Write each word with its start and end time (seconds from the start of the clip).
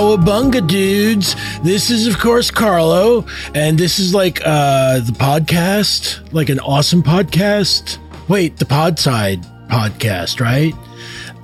Cowabunga 0.00 0.66
dudes. 0.66 1.36
This 1.62 1.90
is 1.90 2.06
of 2.06 2.18
course 2.18 2.50
Carlo, 2.50 3.26
and 3.54 3.76
this 3.76 3.98
is 3.98 4.14
like 4.14 4.40
uh 4.46 5.00
the 5.00 5.12
podcast, 5.12 6.32
like 6.32 6.48
an 6.48 6.58
awesome 6.60 7.02
podcast. 7.02 7.98
Wait, 8.26 8.56
the 8.56 8.64
Podside 8.64 9.44
podcast, 9.68 10.40
right? 10.40 10.72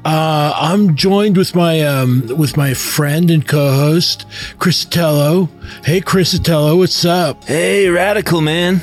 Uh, 0.06 0.54
I'm 0.56 0.96
joined 0.96 1.36
with 1.36 1.54
my 1.54 1.82
um, 1.82 2.26
with 2.38 2.56
my 2.56 2.72
friend 2.72 3.30
and 3.30 3.46
co-host 3.46 4.24
Chris 4.58 4.86
Tello. 4.86 5.50
Hey, 5.84 6.00
Chris 6.00 6.38
Tello, 6.38 6.76
what's 6.78 7.04
up? 7.04 7.44
Hey, 7.44 7.90
radical 7.90 8.40
man. 8.40 8.80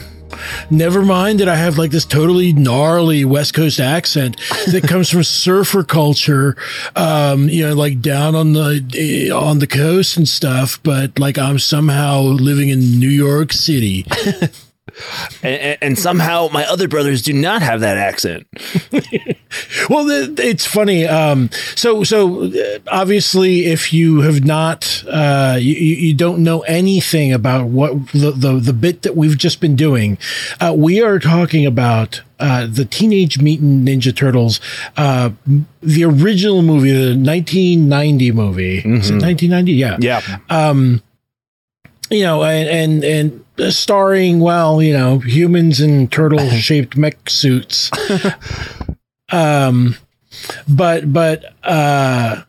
Never 0.69 1.03
mind 1.03 1.39
that 1.39 1.49
I 1.49 1.55
have 1.55 1.77
like 1.77 1.91
this 1.91 2.05
totally 2.05 2.53
gnarly 2.53 3.25
West 3.25 3.53
Coast 3.53 3.79
accent 3.79 4.37
that 4.71 4.83
comes 4.87 5.09
from 5.09 5.23
surfer 5.23 5.83
culture, 5.83 6.55
um, 6.95 7.49
you 7.49 7.67
know, 7.67 7.75
like 7.75 8.01
down 8.01 8.35
on 8.35 8.53
the 8.53 8.83
eh, 8.97 9.33
on 9.33 9.59
the 9.59 9.67
coast 9.67 10.17
and 10.17 10.27
stuff. 10.27 10.79
But 10.83 11.19
like 11.19 11.37
I'm 11.37 11.59
somehow 11.59 12.21
living 12.21 12.69
in 12.69 12.99
New 12.99 13.09
York 13.09 13.53
City. 13.53 14.05
And, 15.41 15.77
and, 15.81 15.99
somehow 15.99 16.49
my 16.51 16.65
other 16.65 16.87
brothers 16.87 17.21
do 17.21 17.33
not 17.33 17.61
have 17.61 17.79
that 17.79 17.97
accent. 17.97 18.45
well, 19.89 20.05
it's 20.09 20.65
funny. 20.65 21.07
Um, 21.07 21.49
so, 21.75 22.03
so 22.03 22.45
uh, 22.45 22.79
obviously, 22.87 23.65
if 23.65 23.93
you 23.93 24.21
have 24.21 24.43
not, 24.43 25.03
uh, 25.07 25.57
you, 25.59 25.73
you 25.73 26.13
don't 26.13 26.43
know 26.43 26.61
anything 26.61 27.33
about 27.33 27.69
what 27.69 27.93
the, 28.11 28.31
the, 28.31 28.59
the 28.59 28.73
bit 28.73 29.01
that 29.03 29.15
we've 29.15 29.37
just 29.37 29.61
been 29.61 29.75
doing, 29.75 30.17
uh, 30.59 30.73
we 30.77 31.01
are 31.01 31.17
talking 31.17 31.65
about 31.65 32.21
uh, 32.39 32.67
the 32.69 32.85
Teenage 32.85 33.39
Mutant 33.39 33.87
Ninja 33.87 34.15
Turtles, 34.15 34.59
uh, 34.97 35.31
the 35.81 36.03
original 36.03 36.61
movie, 36.61 36.91
the 36.91 37.15
1990 37.15 38.31
movie. 38.33 38.77
Mm-hmm. 38.79 38.95
Is 38.95 39.09
it 39.09 39.21
1990? 39.21 39.71
Yeah. 39.71 39.97
Yeah. 39.99 40.39
Um, 40.49 41.01
you 42.13 42.23
know, 42.23 42.43
and, 42.43 43.03
and, 43.03 43.43
and 43.57 43.73
starring, 43.73 44.39
well, 44.39 44.81
you 44.81 44.93
know, 44.93 45.19
humans 45.19 45.79
in 45.79 46.07
turtle 46.07 46.49
shaped 46.49 46.95
mech 46.95 47.29
suits. 47.29 47.91
um, 49.31 49.95
but, 50.67 51.11
but, 51.11 51.53
uh, 51.63 52.43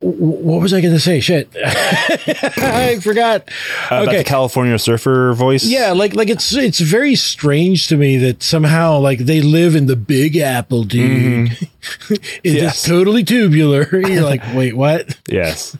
what 0.00 0.60
was 0.60 0.72
I 0.74 0.80
going 0.80 0.94
to 0.94 1.00
say? 1.00 1.20
Shit, 1.20 1.48
I 1.64 3.00
forgot. 3.02 3.48
Uh, 3.90 4.04
okay, 4.06 4.22
California 4.24 4.78
surfer 4.78 5.32
voice. 5.32 5.64
Yeah, 5.64 5.92
like 5.92 6.14
like 6.14 6.28
it's 6.28 6.54
it's 6.54 6.80
very 6.80 7.14
strange 7.14 7.88
to 7.88 7.96
me 7.96 8.16
that 8.18 8.42
somehow 8.42 8.98
like 8.98 9.20
they 9.20 9.40
live 9.40 9.74
in 9.74 9.86
the 9.86 9.96
Big 9.96 10.36
Apple, 10.36 10.84
dude. 10.84 11.50
Mm-hmm. 11.50 12.14
it's 12.44 12.54
yes. 12.54 12.82
totally 12.84 13.24
tubular. 13.24 13.88
You're 13.90 14.22
like, 14.22 14.42
wait, 14.54 14.76
what? 14.76 15.18
Yes. 15.28 15.76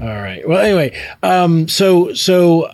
All 0.00 0.06
right. 0.06 0.46
Well, 0.46 0.60
anyway, 0.60 0.98
um, 1.22 1.68
so 1.68 2.12
so 2.14 2.72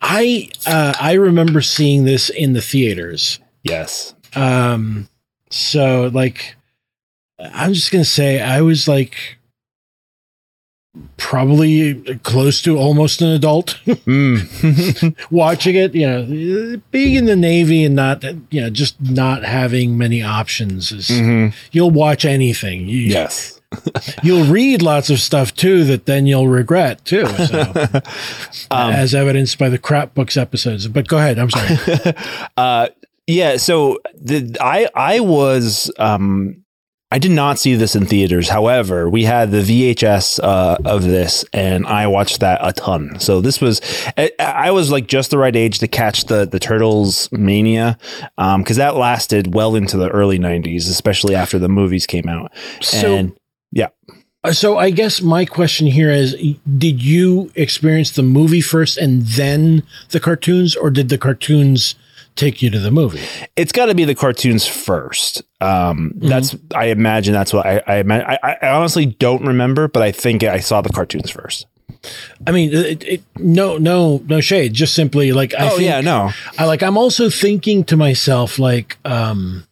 I 0.00 0.50
uh, 0.66 0.94
I 1.00 1.12
remember 1.14 1.60
seeing 1.60 2.04
this 2.04 2.30
in 2.30 2.52
the 2.52 2.62
theaters. 2.62 3.38
Yes. 3.62 4.14
Um. 4.34 5.08
So 5.50 6.10
like, 6.12 6.56
I'm 7.38 7.72
just 7.72 7.90
gonna 7.90 8.04
say 8.04 8.40
I 8.40 8.60
was 8.60 8.88
like 8.88 9.38
probably 11.16 11.94
close 12.18 12.62
to 12.62 12.78
almost 12.78 13.20
an 13.20 13.28
adult 13.28 13.78
mm. 13.86 15.16
watching 15.30 15.74
it 15.74 15.94
you 15.94 16.06
know 16.06 16.80
being 16.92 17.14
in 17.14 17.24
the 17.24 17.34
navy 17.34 17.84
and 17.84 17.96
not 17.96 18.22
you 18.50 18.60
know 18.60 18.70
just 18.70 19.00
not 19.00 19.42
having 19.42 19.98
many 19.98 20.22
options 20.22 20.92
is 20.92 21.08
mm-hmm. 21.08 21.54
you'll 21.72 21.90
watch 21.90 22.24
anything 22.24 22.88
you, 22.88 22.98
yes 22.98 23.53
you'll 24.22 24.46
read 24.46 24.82
lots 24.82 25.10
of 25.10 25.20
stuff 25.20 25.54
too 25.54 25.84
that 25.84 26.06
then 26.06 26.26
you'll 26.26 26.48
regret 26.48 27.04
too. 27.04 27.26
So, 27.26 27.60
um, 28.70 28.92
as 28.92 29.14
evidenced 29.14 29.58
by 29.58 29.68
the 29.68 29.78
crap 29.78 30.14
books 30.14 30.36
episodes. 30.36 30.88
But 30.88 31.08
go 31.08 31.18
ahead. 31.18 31.38
I'm 31.38 31.50
sorry. 31.50 32.14
uh, 32.56 32.88
yeah. 33.26 33.56
So 33.56 33.98
the, 34.14 34.56
I 34.60 34.88
I 34.94 35.20
was 35.20 35.90
um, 35.98 36.64
I 37.14 37.18
did 37.18 37.30
not 37.30 37.60
see 37.60 37.76
this 37.76 37.94
in 37.94 38.06
theaters. 38.06 38.48
However, 38.48 39.08
we 39.08 39.22
had 39.22 39.52
the 39.52 39.62
VHS 39.62 40.42
uh, 40.42 40.78
of 40.84 41.04
this, 41.04 41.44
and 41.52 41.86
I 41.86 42.08
watched 42.08 42.40
that 42.40 42.58
a 42.60 42.72
ton. 42.72 43.20
So 43.20 43.40
this 43.40 43.60
was, 43.60 43.80
I, 44.18 44.32
I 44.40 44.72
was 44.72 44.90
like 44.90 45.06
just 45.06 45.30
the 45.30 45.38
right 45.38 45.54
age 45.54 45.78
to 45.78 45.86
catch 45.86 46.24
the 46.24 46.44
the 46.44 46.58
Turtles 46.58 47.30
mania, 47.30 47.98
because 48.36 48.78
um, 48.78 48.78
that 48.78 48.96
lasted 48.96 49.54
well 49.54 49.76
into 49.76 49.96
the 49.96 50.08
early 50.08 50.40
'90s, 50.40 50.90
especially 50.90 51.36
after 51.36 51.56
the 51.56 51.68
movies 51.68 52.04
came 52.04 52.28
out. 52.28 52.50
So, 52.80 53.14
and 53.14 53.38
yeah. 53.74 53.88
Uh, 54.42 54.52
so 54.52 54.78
I 54.78 54.90
guess 54.90 55.20
my 55.20 55.44
question 55.44 55.86
here 55.86 56.10
is 56.10 56.34
did 56.78 57.02
you 57.02 57.50
experience 57.54 58.12
the 58.12 58.22
movie 58.22 58.60
first 58.60 58.96
and 58.96 59.22
then 59.22 59.82
the 60.10 60.20
cartoons 60.20 60.76
or 60.76 60.90
did 60.90 61.08
the 61.08 61.18
cartoons 61.18 61.94
take 62.36 62.62
you 62.62 62.70
to 62.70 62.78
the 62.78 62.90
movie? 62.90 63.22
It's 63.56 63.72
got 63.72 63.86
to 63.86 63.94
be 63.94 64.04
the 64.04 64.14
cartoons 64.14 64.66
first. 64.66 65.42
Um, 65.60 66.12
mm-hmm. 66.16 66.28
That's 66.28 66.56
I 66.74 66.86
imagine 66.86 67.32
that's 67.32 67.52
what 67.52 67.66
I 67.66 67.82
I, 67.86 67.98
I 68.00 68.56
I 68.62 68.68
honestly 68.70 69.06
don't 69.06 69.44
remember, 69.44 69.88
but 69.88 70.02
I 70.02 70.12
think 70.12 70.44
I 70.44 70.60
saw 70.60 70.80
the 70.80 70.90
cartoons 70.90 71.30
first. 71.30 71.66
I 72.46 72.50
mean, 72.50 72.72
it, 72.72 73.02
it, 73.04 73.22
no, 73.36 73.78
no, 73.78 74.22
no 74.26 74.40
shade. 74.40 74.74
Just 74.74 74.94
simply 74.94 75.32
like, 75.32 75.54
I 75.54 75.70
oh 75.70 75.78
yeah, 75.78 76.00
no. 76.00 76.32
I 76.58 76.66
like. 76.66 76.82
I'm 76.82 76.98
also 76.98 77.30
thinking 77.30 77.84
to 77.84 77.96
myself, 77.96 78.58
like, 78.58 78.98
um, 79.04 79.66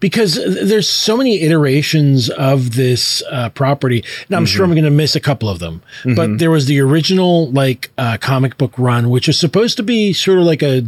because 0.00 0.34
there's 0.34 0.88
so 0.88 1.16
many 1.16 1.40
iterations 1.40 2.30
of 2.30 2.74
this 2.74 3.22
uh, 3.30 3.50
property, 3.50 4.04
and 4.26 4.36
I'm 4.36 4.44
mm-hmm. 4.44 4.56
sure 4.56 4.64
I'm 4.64 4.72
going 4.72 4.84
to 4.84 4.90
miss 4.90 5.16
a 5.16 5.20
couple 5.20 5.48
of 5.48 5.58
them. 5.58 5.82
Mm-hmm. 6.02 6.14
But 6.14 6.38
there 6.38 6.50
was 6.50 6.66
the 6.66 6.80
original 6.80 7.50
like 7.50 7.90
uh, 7.98 8.18
comic 8.20 8.58
book 8.58 8.72
run, 8.78 9.10
which 9.10 9.28
is 9.28 9.38
supposed 9.38 9.76
to 9.78 9.82
be 9.82 10.12
sort 10.12 10.38
of 10.38 10.44
like 10.44 10.62
a 10.62 10.82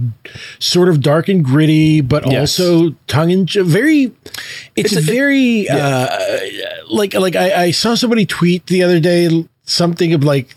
sort 0.59 0.89
of 0.89 1.01
dark 1.01 1.29
and 1.29 1.45
gritty, 1.45 2.01
but 2.01 2.27
yes. 2.27 2.59
also 2.59 2.95
tongue 3.07 3.31
in 3.31 3.47
very. 3.47 4.13
It's, 4.77 4.93
it's 4.93 4.97
a, 4.97 5.01
very 5.01 5.65
yeah. 5.67 6.09
uh, 6.11 6.49
like 6.89 7.15
like 7.15 7.37
I, 7.37 7.65
I 7.65 7.71
saw 7.71 7.95
somebody 7.95 8.27
tweet 8.27 8.67
the 8.67 8.83
other 8.83 9.01
day 9.01 9.47
something 9.65 10.13
of 10.13 10.25
like 10.25 10.55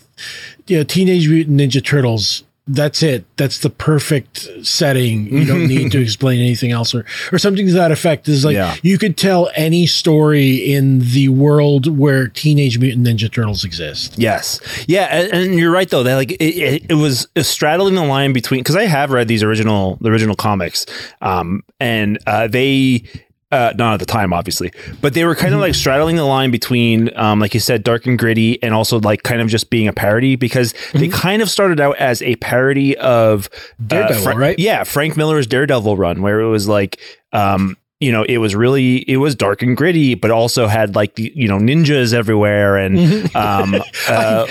you 0.66 0.78
know 0.78 0.84
Teenage 0.84 1.28
Mutant 1.28 1.60
Ninja 1.60 1.84
Turtles 1.84 2.44
that's 2.66 3.02
it. 3.02 3.26
That's 3.36 3.58
the 3.58 3.68
perfect 3.68 4.48
setting. 4.62 5.26
You 5.26 5.44
don't 5.44 5.66
need 5.68 5.92
to 5.92 6.00
explain 6.00 6.40
anything 6.40 6.70
else 6.70 6.94
or, 6.94 7.04
or 7.30 7.38
something 7.38 7.66
to 7.66 7.72
that 7.74 7.92
effect 7.92 8.26
is 8.26 8.44
like 8.44 8.54
yeah. 8.54 8.76
you 8.82 8.96
could 8.96 9.18
tell 9.18 9.50
any 9.54 9.86
story 9.86 10.72
in 10.72 11.00
the 11.00 11.28
world 11.28 11.98
where 11.98 12.28
Teenage 12.28 12.78
Mutant 12.78 13.06
Ninja 13.06 13.30
Turtles 13.30 13.64
exist. 13.64 14.18
Yes. 14.18 14.60
Yeah. 14.88 15.04
And, 15.04 15.32
and 15.32 15.58
you're 15.58 15.72
right 15.72 15.88
though. 15.88 16.02
That 16.02 16.14
like 16.14 16.32
it, 16.32 16.42
it, 16.42 16.86
it, 16.90 16.94
was 16.94 17.28
straddling 17.42 17.96
the 17.96 18.04
line 18.04 18.32
between, 18.32 18.64
cause 18.64 18.76
I 18.76 18.84
have 18.84 19.10
read 19.10 19.28
these 19.28 19.42
original, 19.42 19.98
the 20.00 20.10
original 20.10 20.34
comics. 20.34 20.86
Um, 21.20 21.64
and, 21.80 22.18
uh, 22.26 22.46
they, 22.48 23.04
uh, 23.54 23.72
not 23.76 23.94
at 23.94 24.00
the 24.00 24.06
time, 24.06 24.32
obviously, 24.32 24.72
but 25.00 25.14
they 25.14 25.24
were 25.24 25.36
kind 25.36 25.54
of 25.54 25.60
like 25.60 25.74
straddling 25.74 26.16
the 26.16 26.24
line 26.24 26.50
between, 26.50 27.16
um, 27.16 27.38
like 27.38 27.54
you 27.54 27.60
said, 27.60 27.84
dark 27.84 28.04
and 28.04 28.18
gritty, 28.18 28.60
and 28.62 28.74
also 28.74 28.98
like 28.98 29.22
kind 29.22 29.40
of 29.40 29.46
just 29.46 29.70
being 29.70 29.86
a 29.86 29.92
parody 29.92 30.34
because 30.34 30.72
mm-hmm. 30.72 30.98
they 30.98 31.08
kind 31.08 31.40
of 31.40 31.48
started 31.48 31.78
out 31.78 31.96
as 31.98 32.20
a 32.22 32.34
parody 32.36 32.96
of 32.98 33.48
uh, 33.54 33.84
Daredevil, 33.86 34.22
Fra- 34.22 34.36
right? 34.36 34.58
Yeah, 34.58 34.82
Frank 34.82 35.16
Miller's 35.16 35.46
Daredevil 35.46 35.96
run, 35.96 36.20
where 36.20 36.40
it 36.40 36.48
was 36.48 36.66
like, 36.66 37.00
um, 37.32 37.76
you 38.00 38.10
know, 38.10 38.24
it 38.24 38.38
was 38.38 38.54
really 38.54 38.98
it 39.08 39.18
was 39.18 39.34
dark 39.34 39.62
and 39.62 39.76
gritty, 39.76 40.14
but 40.14 40.30
also 40.30 40.66
had 40.66 40.96
like 40.96 41.14
the 41.14 41.32
you 41.34 41.46
know 41.46 41.58
ninjas 41.58 42.12
everywhere 42.12 42.76
and 42.76 42.98
mm-hmm. 42.98 43.36
um, 43.36 43.80
uh, 44.08 44.46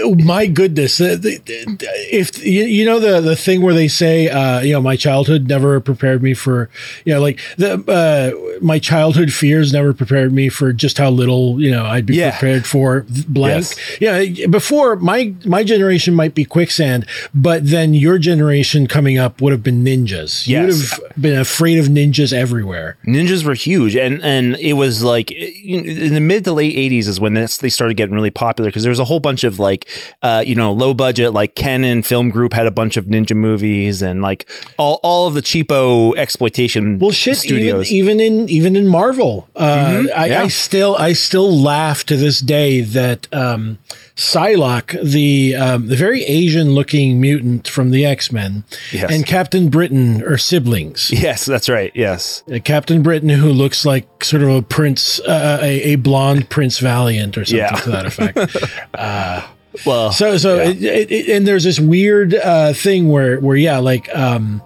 oh, 0.00 0.14
my 0.16 0.46
goodness, 0.46 1.00
uh, 1.00 1.16
if 1.22 2.44
you 2.44 2.84
know 2.84 2.98
the 2.98 3.20
the 3.20 3.36
thing 3.36 3.62
where 3.62 3.72
they 3.72 3.86
say 3.86 4.28
uh, 4.28 4.60
you 4.60 4.72
know 4.72 4.80
my 4.80 4.96
childhood 4.96 5.48
never 5.48 5.78
prepared 5.80 6.22
me 6.22 6.34
for 6.34 6.68
you 7.04 7.14
know 7.14 7.20
like 7.20 7.40
the 7.56 7.74
uh, 7.88 8.58
my 8.60 8.80
childhood 8.80 9.32
fears 9.32 9.72
never 9.72 9.94
prepared 9.94 10.32
me 10.32 10.48
for 10.48 10.72
just 10.72 10.98
how 10.98 11.08
little 11.08 11.60
you 11.60 11.70
know 11.70 11.86
I'd 11.86 12.04
be 12.04 12.16
yeah. 12.16 12.32
prepared 12.32 12.66
for 12.66 13.06
blank. 13.28 13.76
Yes. 14.00 14.00
Yeah, 14.00 14.46
before 14.48 14.96
my 14.96 15.34
my 15.44 15.62
generation 15.62 16.14
might 16.14 16.34
be 16.34 16.44
quicksand, 16.44 17.06
but 17.32 17.64
then 17.64 17.94
your 17.94 18.18
generation 18.18 18.88
coming 18.88 19.18
up 19.18 19.40
would 19.40 19.52
have 19.52 19.62
been 19.62 19.84
ninjas. 19.84 20.46
Yes. 20.46 20.48
You 20.48 20.60
would 20.60 20.74
have 20.74 21.22
been 21.22 21.38
afraid 21.38 21.78
of 21.78 21.86
ninjas 21.86 22.32
everywhere 22.32 22.87
ninjas 23.06 23.44
were 23.44 23.54
huge 23.54 23.96
and 23.96 24.22
and 24.22 24.56
it 24.56 24.74
was 24.74 25.02
like 25.02 25.30
in 25.30 26.14
the 26.14 26.20
mid 26.20 26.44
to 26.44 26.52
late 26.52 26.76
80s 26.76 27.08
is 27.08 27.20
when 27.20 27.34
this, 27.34 27.58
they 27.58 27.68
started 27.68 27.96
getting 27.96 28.14
really 28.14 28.30
popular 28.30 28.70
because 28.70 28.82
there 28.82 28.90
was 28.90 28.98
a 28.98 29.04
whole 29.04 29.20
bunch 29.20 29.44
of 29.44 29.58
like 29.58 29.88
uh, 30.22 30.42
you 30.46 30.54
know 30.54 30.72
low 30.72 30.94
budget 30.94 31.32
like 31.32 31.54
Cannon 31.54 32.02
Film 32.02 32.30
Group 32.30 32.52
had 32.52 32.66
a 32.66 32.70
bunch 32.70 32.96
of 32.96 33.06
ninja 33.06 33.36
movies 33.36 34.02
and 34.02 34.22
like 34.22 34.48
all, 34.78 35.00
all 35.02 35.26
of 35.26 35.34
the 35.34 35.42
cheapo 35.42 36.16
exploitation 36.16 36.98
well 36.98 37.10
shit 37.10 37.36
studios 37.36 37.90
even, 37.90 38.20
even 38.20 38.40
in 38.40 38.48
even 38.48 38.76
in 38.76 38.86
Marvel 38.86 39.48
uh, 39.56 39.86
mm-hmm. 39.86 40.06
I, 40.16 40.26
yeah. 40.26 40.42
I, 40.42 40.48
still 40.48 40.96
I 40.96 41.12
still 41.12 41.56
laugh 41.56 42.04
to 42.04 42.16
this 42.16 42.40
day 42.40 42.80
that 42.80 43.32
um, 43.34 43.78
Psylocke, 44.18 45.00
the 45.00 45.54
um, 45.54 45.86
the 45.86 45.94
very 45.94 46.24
Asian 46.24 46.72
looking 46.72 47.20
mutant 47.20 47.68
from 47.68 47.92
the 47.92 48.04
X 48.04 48.32
Men, 48.32 48.64
Yes. 48.92 49.12
and 49.12 49.24
Captain 49.24 49.68
Britain 49.68 50.24
are 50.24 50.36
siblings. 50.36 51.12
Yes, 51.12 51.44
that's 51.44 51.68
right. 51.68 51.92
Yes. 51.94 52.42
Uh, 52.52 52.58
Captain 52.78 53.02
Britain, 53.02 53.28
who 53.28 53.50
looks 53.50 53.84
like 53.84 54.22
sort 54.22 54.40
of 54.44 54.50
a 54.50 54.62
prince, 54.62 55.18
uh, 55.20 55.58
a, 55.60 55.80
a 55.82 55.94
blonde 55.96 56.48
Prince 56.48 56.78
Valiant 56.78 57.36
or 57.36 57.44
something 57.44 57.58
Yeah. 57.58 57.80
to 57.80 57.90
that 57.90 58.06
effect. 58.06 59.48
Well, 59.86 60.10
So, 60.12 60.36
so, 60.38 60.56
Yeah. 60.56 60.70
it, 60.70 60.82
it, 60.82 61.10
it- 61.12 61.28
and 61.36 61.46
there's 61.46 61.64
this 61.64 61.78
weird 61.80 62.34
uh, 62.34 62.72
thing 62.72 63.08
where, 63.10 63.38
where, 63.40 63.56
yeah, 63.56 63.78
like, 63.78 64.08
um, 64.16 64.62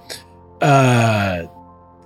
uh, 0.61 1.45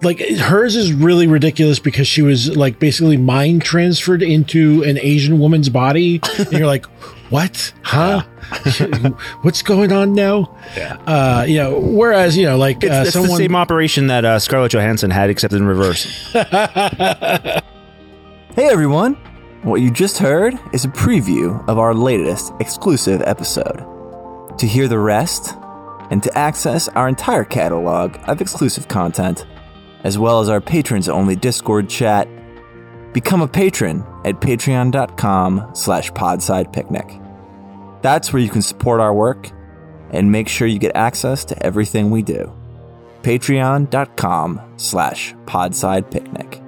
like 0.03 0.21
hers 0.21 0.77
is 0.77 0.93
really 0.93 1.27
ridiculous 1.27 1.79
because 1.79 2.07
she 2.07 2.23
was 2.23 2.57
like 2.57 2.79
basically 2.79 3.17
mind 3.17 3.63
transferred 3.63 4.23
into 4.23 4.83
an 4.85 4.99
Asian 4.99 5.39
woman's 5.39 5.69
body, 5.69 6.21
and 6.39 6.53
you're 6.53 6.67
like, 6.67 6.87
what? 7.31 7.73
Huh? 7.83 8.23
What's 9.43 9.63
going 9.63 9.93
on 9.93 10.13
now? 10.13 10.57
Yeah. 10.77 10.97
Uh, 11.07 11.45
you 11.49 11.57
know, 11.57 11.81
whereas 11.81 12.37
you 12.37 12.47
know, 12.47 12.57
like 12.57 12.83
it's, 12.83 12.93
uh, 12.93 13.03
it's 13.07 13.13
someone 13.13 13.31
the 13.31 13.37
same 13.37 13.57
operation 13.57 14.07
that 14.09 14.25
uh, 14.25 14.39
Scarlett 14.39 14.73
Johansson 14.73 15.11
had, 15.11 15.31
except 15.31 15.53
in 15.53 15.67
reverse. 15.67 16.35
Hey 18.57 18.69
everyone! 18.71 19.17
What 19.65 19.83
you 19.83 19.91
just 19.91 20.17
heard 20.17 20.55
is 20.73 20.87
a 20.87 20.89
preview 20.89 21.63
of 21.69 21.79
our 21.79 21.93
latest 21.93 22.55
exclusive 22.59 23.21
episode. 23.27 23.85
To 24.57 24.67
hear 24.67 24.89
the 24.89 24.99
rest, 24.99 25.55
and 26.11 26.23
to 26.23 26.39
access 26.39 26.89
our 26.89 27.07
entire 27.07 27.45
catalog 27.45 28.17
of 28.27 28.41
exclusive 28.41 28.89
content, 28.89 29.45
as 30.07 30.17
well 30.17 30.39
as 30.39 30.49
our 30.49 30.61
patrons 30.61 31.09
only 31.09 31.35
Discord 31.35 31.89
chat, 31.89 32.29
become 33.13 33.43
a 33.43 33.49
patron 33.49 34.05
at 34.25 34.41
patreon.com 34.41 35.73
slash 35.75 36.13
podsidepicnic. 36.13 37.21
That's 38.03 38.33
where 38.33 38.41
you 38.41 38.49
can 38.49 38.63
support 38.63 39.01
our 39.01 39.13
work 39.13 39.51
and 40.13 40.31
make 40.31 40.47
sure 40.47 40.69
you 40.69 40.79
get 40.79 40.95
access 40.95 41.45
to 41.47 41.61
everything 41.61 42.13
we 42.13 42.23
do. 42.23 42.53
Patreon.com 43.23 44.61
slash 44.77 45.35
podsidepicnic. 45.45 46.66